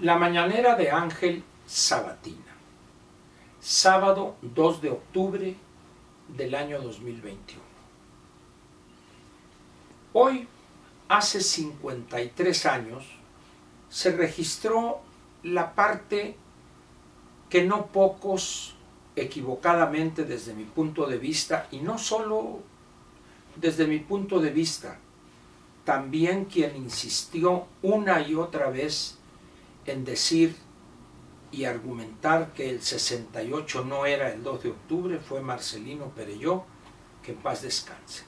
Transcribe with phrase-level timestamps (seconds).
[0.00, 2.56] La mañanera de Ángel Sabatina.
[3.60, 5.54] Sábado 2 de octubre
[6.36, 7.62] del año 2021.
[10.14, 10.48] Hoy,
[11.08, 13.04] hace 53 años,
[13.88, 15.00] se registró
[15.44, 16.36] la parte
[17.48, 18.74] que no pocos
[19.14, 22.58] equivocadamente desde mi punto de vista, y no solo
[23.54, 24.98] desde mi punto de vista,
[25.84, 29.18] también quien insistió una y otra vez
[29.86, 30.56] en decir
[31.50, 36.64] y argumentar que el 68 no era el 2 de octubre fue Marcelino Perelló,
[37.22, 38.24] que en paz descanse.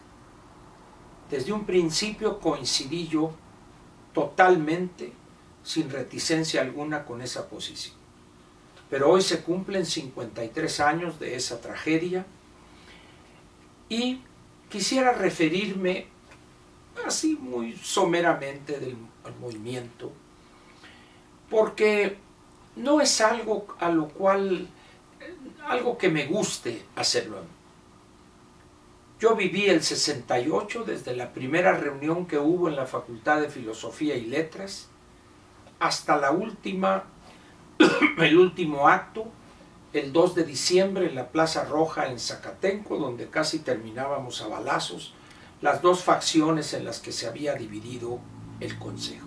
[1.30, 3.33] Desde un principio coincidí yo
[4.12, 5.12] totalmente,
[5.64, 7.97] sin reticencia alguna, con esa posición.
[8.88, 12.25] Pero hoy se cumplen 53 años de esa tragedia
[13.88, 14.20] y
[14.69, 16.06] quisiera referirme
[17.05, 18.97] así muy someramente del
[19.41, 20.12] movimiento,
[21.50, 22.16] porque
[22.77, 24.69] no es algo a lo cual,
[25.66, 27.38] algo que me guste hacerlo.
[29.19, 34.14] Yo viví el 68 desde la primera reunión que hubo en la Facultad de Filosofía
[34.14, 34.88] y Letras
[35.78, 37.05] hasta la última,
[38.19, 39.27] el último acto,
[39.94, 45.14] el 2 de diciembre en la Plaza Roja en Zacatenco, donde casi terminábamos a balazos
[45.62, 48.19] las dos facciones en las que se había dividido
[48.60, 49.25] el Consejo.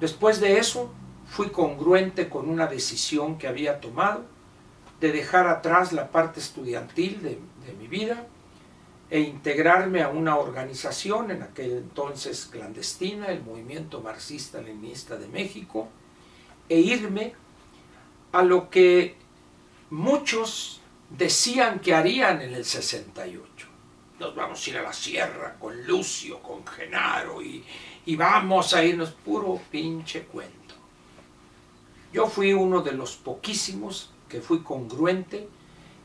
[0.00, 0.92] Después de eso,
[1.26, 4.24] fui congruente con una decisión que había tomado
[5.00, 7.38] de dejar atrás la parte estudiantil de,
[7.78, 8.26] mi vida
[9.10, 15.88] e integrarme a una organización en aquel entonces clandestina, el Movimiento Marxista-Leninista de México,
[16.68, 17.34] e irme
[18.32, 19.16] a lo que
[19.90, 23.68] muchos decían que harían en el 68
[24.18, 27.64] nos vamos a ir a la sierra con Lucio, con Genaro y,
[28.08, 30.74] y vamos a irnos puro pinche cuento.
[32.10, 35.46] Yo fui uno de los poquísimos que fui congruente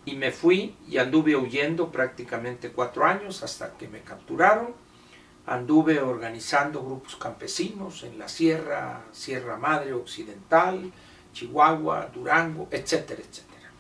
[0.04, 4.74] y me fui y anduve huyendo prácticamente cuatro años hasta que me capturaron.
[5.46, 10.92] Anduve organizando grupos campesinos en la sierra, Sierra Madre Occidental,
[11.32, 13.72] Chihuahua, Durango, etcétera, etcétera.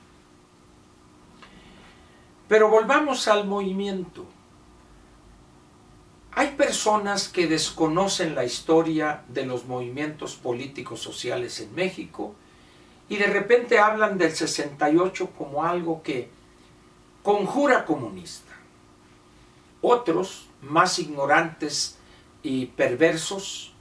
[2.47, 4.25] Pero volvamos al movimiento.
[6.35, 12.33] Hay personas que desconocen la historia de los movimientos políticos sociales en México
[13.07, 16.29] y de repente hablan del 68 como algo que
[17.21, 18.51] conjura comunista.
[19.81, 21.97] Otros, más ignorantes
[22.41, 23.73] y perversos,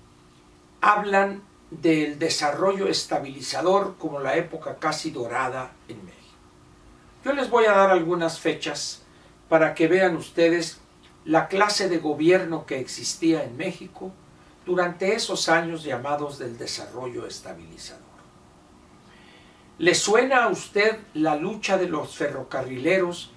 [0.82, 6.18] hablan del desarrollo estabilizador como la época casi dorada en México.
[7.24, 9.02] Yo les voy a dar algunas fechas
[9.48, 10.81] para que vean ustedes
[11.24, 14.12] la clase de gobierno que existía en México
[14.66, 18.02] durante esos años llamados del desarrollo estabilizador.
[19.78, 23.32] ¿Le suena a usted la lucha de los ferrocarrileros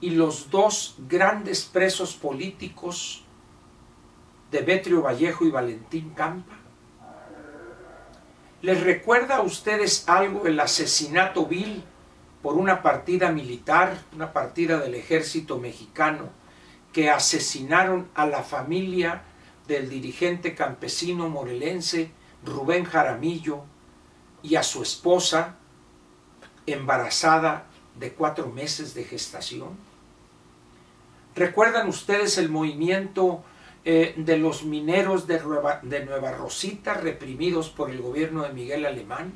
[0.00, 3.24] y los dos grandes presos políticos,
[4.50, 6.56] Demetrio Vallejo y Valentín Campa?
[8.62, 11.82] ¿Les recuerda a ustedes algo el asesinato vil
[12.42, 16.30] por una partida militar, una partida del ejército mexicano,
[16.92, 19.22] que asesinaron a la familia
[19.66, 22.10] del dirigente campesino morelense
[22.44, 23.62] Rubén Jaramillo
[24.42, 25.56] y a su esposa
[26.66, 27.66] embarazada
[27.98, 29.70] de cuatro meses de gestación.
[31.34, 33.42] ¿Recuerdan ustedes el movimiento
[33.84, 35.40] eh, de los mineros de
[35.82, 39.32] de Nueva Rosita reprimidos por el gobierno de Miguel Alemán?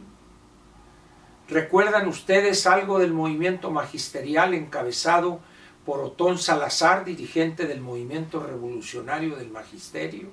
[1.49, 5.41] ¿Recuerdan ustedes algo del movimiento magisterial encabezado
[5.87, 10.29] por Otón Salazar, dirigente del movimiento revolucionario del magisterio?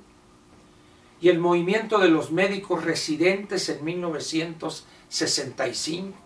[1.21, 6.17] ¿Y el movimiento de los médicos residentes en 1965?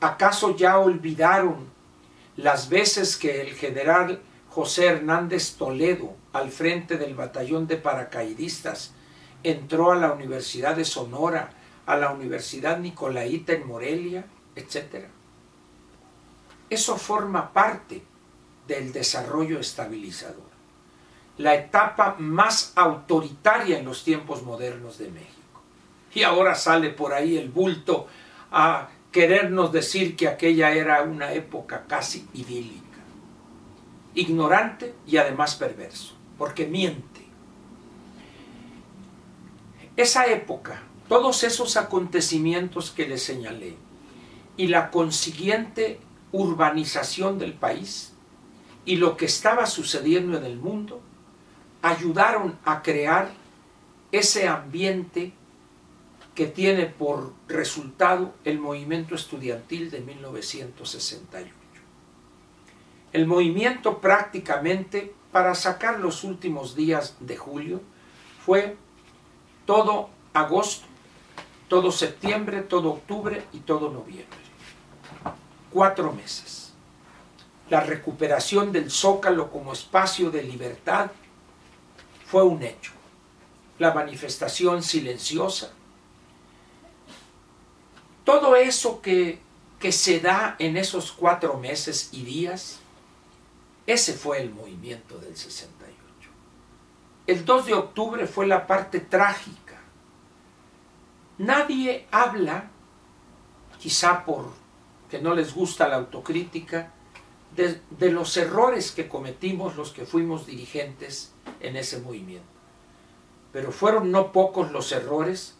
[0.00, 1.72] ¿Acaso ya olvidaron
[2.36, 8.92] las veces que el general José Hernández Toledo, al frente del batallón de paracaidistas,
[9.42, 11.54] entró a la Universidad de Sonora
[11.86, 14.24] a la Universidad Nicolaita en Morelia,
[14.56, 15.06] etc.
[16.70, 18.02] Eso forma parte
[18.66, 20.48] del desarrollo estabilizador,
[21.38, 25.62] la etapa más autoritaria en los tiempos modernos de México.
[26.14, 28.06] Y ahora sale por ahí el bulto
[28.50, 32.98] a querernos decir que aquella era una época casi idílica,
[34.14, 37.24] ignorante y además perverso, porque miente.
[39.96, 43.76] Esa época todos esos acontecimientos que les señalé
[44.56, 46.00] y la consiguiente
[46.34, 48.12] urbanización del país
[48.84, 51.00] y lo que estaba sucediendo en el mundo
[51.80, 53.30] ayudaron a crear
[54.10, 55.32] ese ambiente
[56.34, 61.54] que tiene por resultado el movimiento estudiantil de 1968.
[63.12, 67.80] El movimiento prácticamente, para sacar los últimos días de julio,
[68.44, 68.76] fue
[69.66, 70.86] todo agosto,
[71.68, 74.43] todo septiembre, todo octubre y todo noviembre.
[75.74, 76.70] Cuatro meses.
[77.68, 81.10] La recuperación del zócalo como espacio de libertad
[82.26, 82.92] fue un hecho.
[83.80, 85.72] La manifestación silenciosa.
[88.22, 89.40] Todo eso que,
[89.80, 92.78] que se da en esos cuatro meses y días,
[93.84, 95.98] ese fue el movimiento del 68.
[97.26, 99.80] El 2 de octubre fue la parte trágica.
[101.38, 102.70] Nadie habla,
[103.80, 104.62] quizá por
[105.14, 106.90] que no les gusta la autocrítica,
[107.54, 112.48] de, de, los errores que cometimos los que fuimos dirigentes en ese movimiento.
[113.52, 115.54] Pero fueron no pocos los errores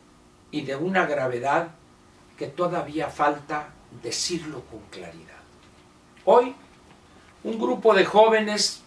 [0.51, 1.69] y de una gravedad
[2.37, 3.69] que todavía falta
[4.03, 5.39] decirlo con claridad.
[6.25, 6.57] Hoy,
[7.45, 8.83] un grupo de jóvenes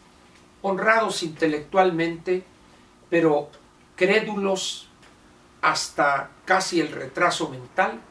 [0.64, 2.44] honrados intelectualmente,
[3.10, 3.52] pero
[3.96, 4.90] crédulos
[5.62, 8.02] hasta casi el retraso mental,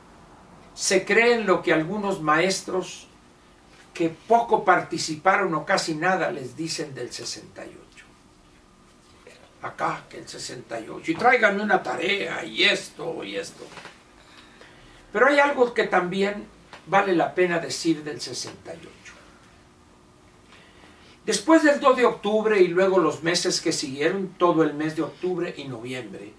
[0.76, 3.08] se creen lo que algunos maestros
[3.94, 7.74] que poco participaron o casi nada les dicen del 68.
[9.62, 11.10] Acá que el 68.
[11.10, 13.64] Y tráiganme una tarea y esto y esto.
[15.10, 16.46] Pero hay algo que también
[16.86, 18.90] vale la pena decir del 68.
[21.24, 25.02] Después del 2 de octubre y luego los meses que siguieron, todo el mes de
[25.02, 26.34] octubre y noviembre,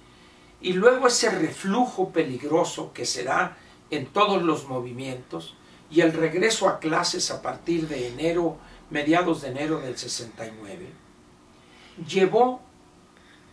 [0.62, 3.57] y luego ese reflujo peligroso que se da
[3.89, 5.56] en todos los movimientos
[5.89, 8.57] y el regreso a clases a partir de enero,
[8.89, 10.89] mediados de enero del 69,
[12.07, 12.62] llevó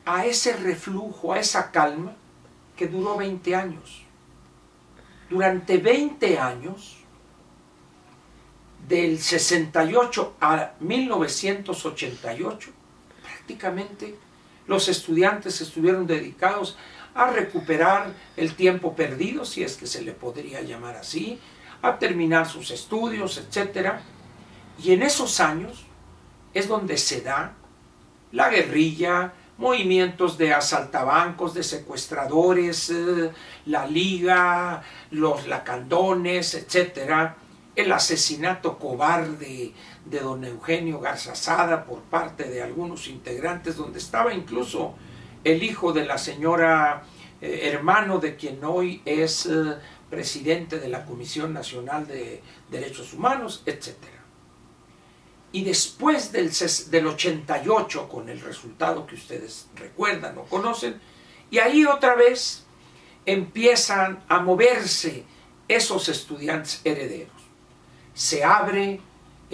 [0.04, 2.16] a ese reflujo, a esa calma
[2.76, 4.02] que duró 20 años.
[5.30, 7.04] Durante 20 años,
[8.88, 12.70] del 68 a 1988,
[13.22, 14.18] prácticamente
[14.66, 16.76] los estudiantes estuvieron dedicados
[17.14, 21.38] a recuperar el tiempo perdido, si es que se le podría llamar así,
[21.82, 23.94] a terminar sus estudios, etc.
[24.82, 25.86] Y en esos años
[26.52, 27.54] es donde se da
[28.32, 33.30] la guerrilla, movimientos de asaltabancos, de secuestradores, eh,
[33.66, 37.36] la liga, los lacandones, etcétera,
[37.76, 39.72] el asesinato cobarde
[40.04, 44.94] de don Eugenio Garzazada por parte de algunos integrantes, donde estaba incluso
[45.44, 47.04] el hijo de la señora,
[47.40, 49.76] eh, hermano de quien hoy es eh,
[50.10, 53.94] presidente de la Comisión Nacional de Derechos Humanos, etc.
[55.52, 56.50] Y después del,
[56.90, 61.00] del 88, con el resultado que ustedes recuerdan o conocen,
[61.50, 62.64] y ahí otra vez
[63.26, 65.24] empiezan a moverse
[65.68, 67.44] esos estudiantes herederos
[68.14, 69.00] se abre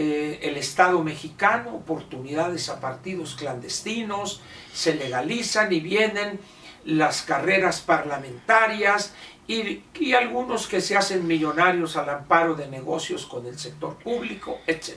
[0.02, 4.40] eh, el Estado mexicano, oportunidades a partidos clandestinos,
[4.72, 6.40] se legalizan y vienen
[6.86, 9.12] las carreras parlamentarias
[9.46, 14.60] y, y, algunos que se hacen millonarios al amparo de negocios con el sector público,
[14.66, 14.96] etc.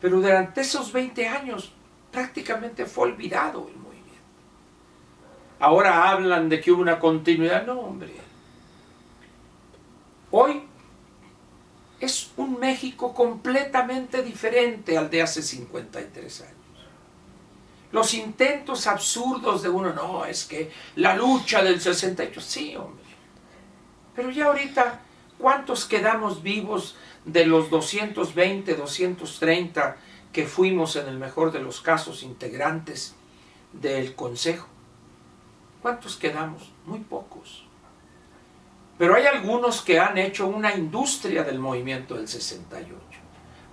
[0.00, 1.74] Pero durante esos 20 años
[2.10, 4.24] prácticamente fue olvidado el movimiento.
[5.58, 7.66] Ahora hablan de que hubo una continuidad.
[7.66, 8.14] No, hombre.
[10.30, 10.69] Hoy
[12.00, 16.54] es un México completamente diferente al de hace 53 años.
[17.92, 23.04] Los intentos absurdos de uno, no, es que la lucha del 68, sí, hombre.
[24.14, 25.00] Pero ya ahorita,
[25.38, 29.96] ¿cuántos quedamos vivos de los 220, 230
[30.32, 33.14] que fuimos en el mejor de los casos integrantes
[33.72, 34.68] del Consejo?
[35.82, 36.70] ¿Cuántos quedamos?
[36.86, 37.64] Muy pocos.
[39.00, 42.94] Pero hay algunos que han hecho una industria del movimiento del 68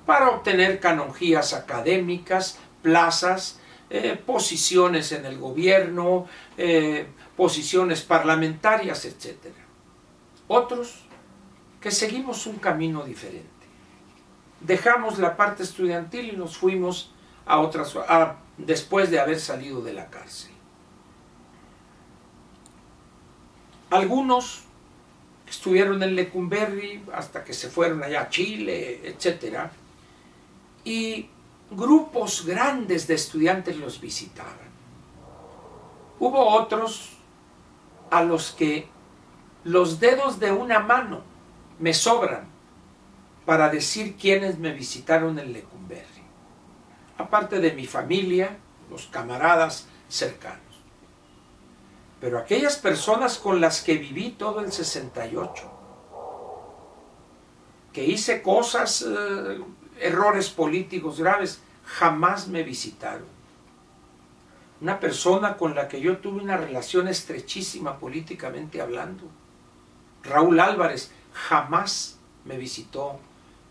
[0.05, 9.53] para obtener canonjías académicas, plazas, eh, posiciones en el gobierno, eh, posiciones parlamentarias, etc.
[10.47, 11.03] Otros
[11.81, 13.49] que seguimos un camino diferente.
[14.61, 17.13] Dejamos la parte estudiantil y nos fuimos
[17.45, 17.93] a otras,
[18.57, 20.51] después de haber salido de la cárcel.
[23.89, 24.66] Algunos
[25.49, 29.69] estuvieron en Lecumberri hasta que se fueron allá a Chile, etc.
[30.83, 31.29] Y
[31.71, 34.67] grupos grandes de estudiantes los visitaban.
[36.19, 37.17] Hubo otros
[38.09, 38.87] a los que
[39.63, 41.21] los dedos de una mano
[41.79, 42.47] me sobran
[43.45, 46.23] para decir quiénes me visitaron en Lecumberri.
[47.17, 48.57] Aparte de mi familia,
[48.89, 50.66] los camaradas cercanos.
[52.19, 55.71] Pero aquellas personas con las que viví todo el 68,
[57.93, 59.61] que hice cosas, eh,
[59.99, 63.27] errores políticos graves, jamás me visitaron.
[64.81, 69.23] Una persona con la que yo tuve una relación estrechísima políticamente hablando,
[70.23, 73.19] Raúl Álvarez, jamás me visitó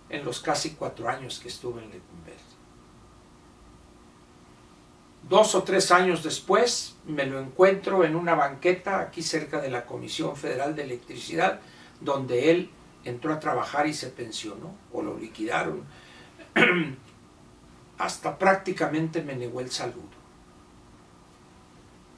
[0.08, 2.55] en los casi cuatro años que estuve en Lecumberri.
[5.28, 9.84] Dos o tres años después me lo encuentro en una banqueta aquí cerca de la
[9.84, 11.60] Comisión Federal de Electricidad,
[12.00, 12.70] donde él
[13.04, 15.84] entró a trabajar y se pensionó o lo liquidaron.
[17.98, 20.16] Hasta prácticamente me negó el saludo.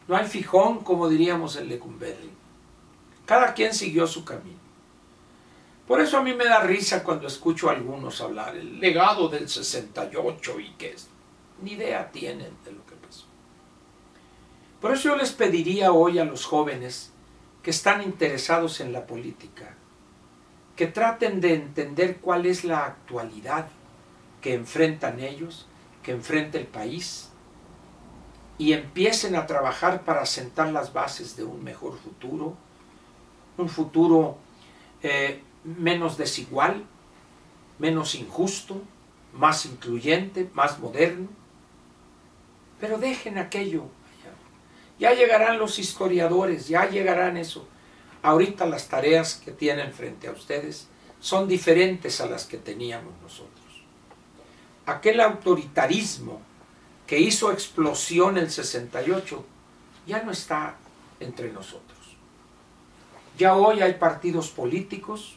[0.06, 2.30] No hay fijón, como diríamos en Lecumberri.
[3.24, 4.58] Cada quien siguió su camino.
[5.86, 9.48] Por eso a mí me da risa cuando escucho a algunos hablar, el legado del
[9.48, 11.08] 68 y que es.
[11.62, 13.26] Ni idea tienen de lo que pasó.
[14.80, 17.12] Por eso yo les pediría hoy a los jóvenes
[17.62, 19.74] que están interesados en la política,
[20.76, 23.68] que traten de entender cuál es la actualidad
[24.40, 25.66] que enfrentan ellos,
[26.02, 27.30] que enfrenta el país,
[28.58, 32.56] y empiecen a trabajar para sentar las bases de un mejor futuro,
[33.56, 34.36] un futuro
[35.02, 36.84] eh, menos desigual,
[37.78, 38.82] menos injusto,
[39.32, 41.28] más incluyente, más moderno.
[42.80, 43.84] Pero dejen aquello.
[44.98, 47.68] Ya llegarán los historiadores, ya llegarán eso.
[48.22, 50.88] Ahorita las tareas que tienen frente a ustedes
[51.20, 53.64] son diferentes a las que teníamos nosotros.
[54.86, 56.40] Aquel autoritarismo
[57.06, 59.44] que hizo explosión el 68
[60.06, 60.76] ya no está
[61.20, 61.98] entre nosotros.
[63.38, 65.36] Ya hoy hay partidos políticos,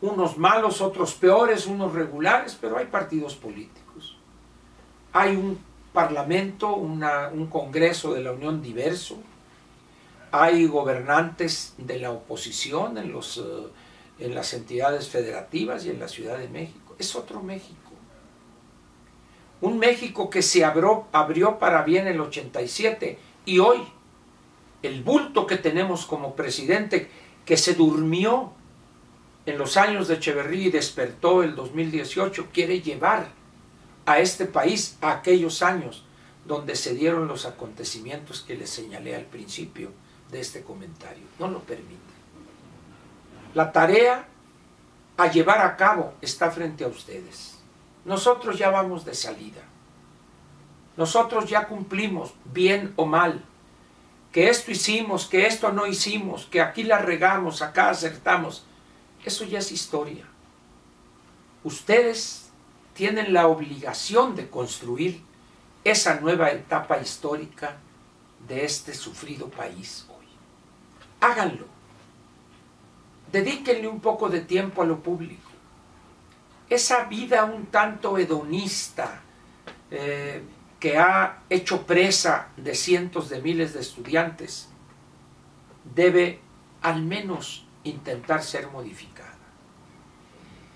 [0.00, 4.16] unos malos, otros peores, unos regulares, pero hay partidos políticos.
[5.12, 5.58] Hay un
[5.92, 9.18] parlamento, un congreso de la Unión diverso,
[10.32, 16.08] hay gobernantes de la oposición en, los, eh, en las entidades federativas y en la
[16.08, 16.94] Ciudad de México.
[16.98, 17.76] Es otro México.
[19.60, 23.82] Un México que se abrió, abrió para bien el 87 y hoy
[24.82, 27.10] el bulto que tenemos como presidente
[27.44, 28.52] que se durmió
[29.46, 33.39] en los años de Echeverría y despertó el 2018 quiere llevar
[34.10, 36.04] a este país a aquellos años
[36.44, 39.92] donde se dieron los acontecimientos que les señalé al principio
[40.32, 41.22] de este comentario.
[41.38, 42.00] No lo permite.
[43.54, 44.26] La tarea
[45.16, 47.58] a llevar a cabo está frente a ustedes.
[48.04, 49.62] Nosotros ya vamos de salida.
[50.96, 53.44] Nosotros ya cumplimos, bien o mal,
[54.32, 58.64] que esto hicimos, que esto no hicimos, que aquí la regamos, acá acertamos.
[59.24, 60.24] Eso ya es historia.
[61.62, 62.49] Ustedes
[63.00, 65.22] tienen la obligación de construir
[65.84, 67.78] esa nueva etapa histórica
[68.46, 70.26] de este sufrido país hoy.
[71.22, 71.64] Háganlo.
[73.32, 75.50] Dedíquenle un poco de tiempo a lo público.
[76.68, 79.22] Esa vida un tanto hedonista
[79.90, 80.42] eh,
[80.78, 84.68] que ha hecho presa de cientos de miles de estudiantes
[85.94, 86.38] debe
[86.82, 89.19] al menos intentar ser modificada.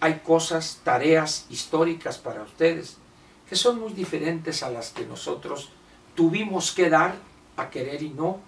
[0.05, 2.99] Hay cosas, tareas históricas para ustedes
[3.49, 5.71] que son muy diferentes a las que nosotros
[6.15, 7.15] tuvimos que dar
[7.57, 8.39] a querer y no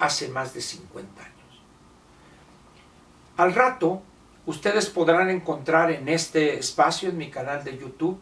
[0.00, 1.62] hace más de 50 años.
[3.36, 4.02] Al rato,
[4.44, 8.18] ustedes podrán encontrar en este espacio, en mi canal de YouTube,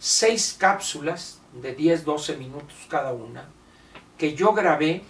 [0.00, 3.48] seis cápsulas de 10-12 minutos cada una,
[4.16, 5.04] que yo grabé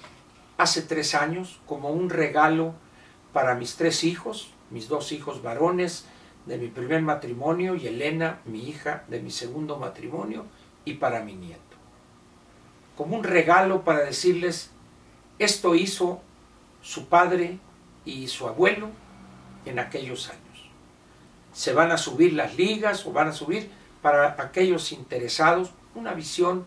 [0.58, 2.74] hace tres años como un regalo
[3.32, 6.04] para mis tres hijos, mis dos hijos varones
[6.48, 10.46] de mi primer matrimonio y Elena, mi hija de mi segundo matrimonio,
[10.84, 11.62] y para mi nieto.
[12.96, 14.70] Como un regalo para decirles,
[15.38, 16.22] esto hizo
[16.80, 17.58] su padre
[18.06, 18.88] y su abuelo
[19.66, 20.70] en aquellos años.
[21.52, 26.64] Se van a subir las ligas o van a subir para aquellos interesados una visión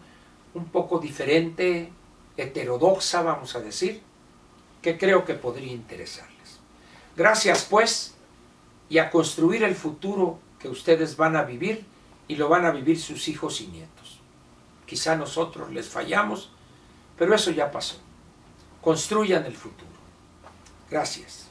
[0.53, 1.91] un poco diferente,
[2.38, 4.01] heterodoxa, vamos a decir,
[4.81, 6.59] que creo que podría interesarles.
[7.15, 8.15] Gracias pues
[8.91, 11.86] y a construir el futuro que ustedes van a vivir
[12.27, 14.19] y lo van a vivir sus hijos y nietos.
[14.86, 16.50] Quizá nosotros les fallamos,
[17.17, 17.95] pero eso ya pasó.
[18.81, 19.89] Construyan el futuro.
[20.89, 21.50] Gracias.